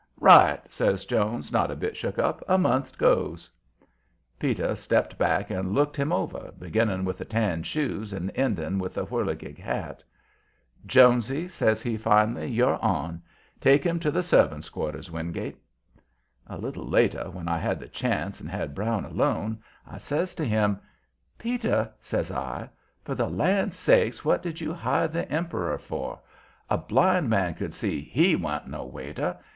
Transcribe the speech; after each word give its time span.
"Right!" 0.19 0.59
says 0.67 1.05
Jones, 1.05 1.51
not 1.51 1.69
a 1.69 1.75
bit 1.75 1.95
shook 1.95 2.17
up. 2.17 2.43
"A 2.47 2.57
month 2.57 2.97
goes." 2.97 3.51
Peter 4.39 4.73
stepped 4.73 5.15
back 5.15 5.51
and 5.51 5.75
looked 5.75 5.95
him 5.95 6.11
over, 6.11 6.51
beginning 6.57 7.05
with 7.05 7.19
the 7.19 7.23
tan 7.25 7.61
shoes 7.61 8.11
and 8.11 8.31
ending 8.33 8.79
with 8.79 8.95
the 8.95 9.05
whirligig 9.05 9.59
hat. 9.59 10.01
"Jonesy," 10.87 11.47
says 11.47 11.83
he, 11.83 11.97
finally, 11.97 12.47
"you're 12.47 12.83
on. 12.83 13.21
Take 13.59 13.83
him 13.83 13.99
to 13.99 14.09
the 14.09 14.23
servants' 14.23 14.69
quarters, 14.69 15.11
Wingate." 15.11 15.59
A 16.47 16.57
little 16.57 16.87
later, 16.89 17.29
when 17.29 17.47
I 17.47 17.59
had 17.59 17.79
the 17.79 17.87
chance 17.87 18.41
and 18.41 18.49
had 18.49 18.73
Brown 18.73 19.05
alone, 19.05 19.61
I 19.85 19.99
says 19.99 20.33
to 20.33 20.43
him: 20.43 20.79
"Peter," 21.37 21.91
says 21.99 22.31
I, 22.31 22.69
"for 23.03 23.13
the 23.13 23.29
land 23.29 23.75
sakes 23.75 24.25
what 24.25 24.41
did 24.41 24.59
you 24.61 24.73
hire 24.73 25.07
the 25.07 25.31
emperor 25.31 25.77
for? 25.77 26.19
A 26.71 26.77
blind 26.79 27.29
man 27.29 27.53
could 27.53 27.71
see 27.75 28.01
HE 28.01 28.37
wa'n't 28.37 28.65
no 28.67 28.83
waiter. 28.83 29.37